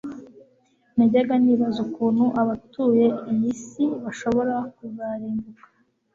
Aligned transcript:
najyaga 0.95 1.35
nibaza 1.43 1.79
ukuntu 1.87 2.25
abatuye 2.41 3.05
iyi 3.31 3.51
si 3.65 3.83
bashobora 4.03 4.55
kuzarimbuka 4.75 5.63